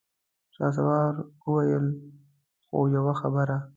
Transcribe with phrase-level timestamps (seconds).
[0.55, 1.13] شهسوار
[1.45, 1.85] وويل:
[2.67, 3.57] خو يوه خبره!